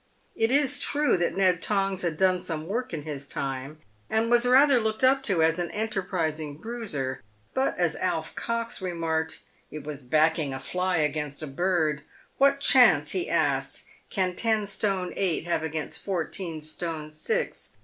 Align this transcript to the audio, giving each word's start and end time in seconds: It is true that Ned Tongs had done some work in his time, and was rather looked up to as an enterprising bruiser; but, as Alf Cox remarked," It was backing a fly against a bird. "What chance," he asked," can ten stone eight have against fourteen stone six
It 0.35 0.49
is 0.49 0.81
true 0.81 1.15
that 1.17 1.37
Ned 1.37 1.61
Tongs 1.61 2.01
had 2.01 2.17
done 2.17 2.39
some 2.41 2.65
work 2.65 2.91
in 2.91 3.03
his 3.03 3.27
time, 3.27 3.77
and 4.09 4.31
was 4.31 4.47
rather 4.47 4.79
looked 4.79 5.03
up 5.03 5.21
to 5.25 5.43
as 5.43 5.59
an 5.59 5.69
enterprising 5.69 6.57
bruiser; 6.57 7.21
but, 7.53 7.77
as 7.77 7.95
Alf 7.97 8.33
Cox 8.33 8.81
remarked," 8.81 9.43
It 9.71 9.83
was 9.83 10.01
backing 10.01 10.55
a 10.55 10.59
fly 10.59 10.97
against 10.97 11.43
a 11.43 11.45
bird. 11.45 12.01
"What 12.39 12.59
chance," 12.59 13.11
he 13.11 13.29
asked," 13.29 13.83
can 14.09 14.35
ten 14.35 14.65
stone 14.65 15.13
eight 15.15 15.45
have 15.45 15.61
against 15.61 15.99
fourteen 15.99 16.61
stone 16.61 17.11
six 17.11 17.77